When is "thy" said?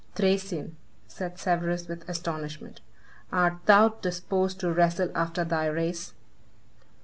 5.43-5.67